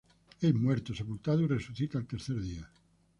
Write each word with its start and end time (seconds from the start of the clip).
Es 0.41 0.51
muerto, 0.55 0.95
sepultado 0.95 1.43
y 1.43 1.47
resucita 1.47 1.99
al 1.99 2.07
tercer 2.07 2.41
día. 2.41 2.67